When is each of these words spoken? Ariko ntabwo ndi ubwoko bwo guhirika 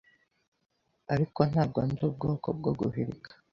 Ariko 1.13 1.39
ntabwo 1.51 1.79
ndi 1.89 2.01
ubwoko 2.09 2.47
bwo 2.57 2.71
guhirika 2.79 3.31